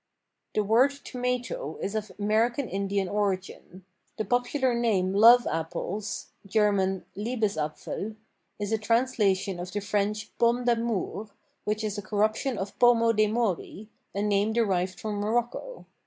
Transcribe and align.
The 0.55 0.63
word 0.63 0.89
tomato 1.03 1.77
is 1.79 1.93
of 1.93 2.11
American 2.17 2.67
Indian 2.67 3.07
origin. 3.07 3.85
The 4.17 4.25
popular 4.25 4.73
name 4.73 5.13
love 5.13 5.45
apples 5.45 6.31
(German 6.47 7.05
Liebesæpfel) 7.15 8.15
is 8.57 8.71
a 8.71 8.79
translation 8.79 9.59
of 9.59 9.71
the 9.71 9.79
French 9.79 10.35
pomme 10.39 10.65
d'amour, 10.65 11.29
which 11.65 11.83
is 11.83 11.99
a 11.99 12.01
corruption 12.01 12.57
of 12.57 12.79
pomo 12.79 13.13
dei 13.13 13.27
Mori, 13.27 13.89
a 14.15 14.23
name 14.23 14.53
derived 14.53 14.99
from 14.99 15.17
Morocco. 15.19 15.85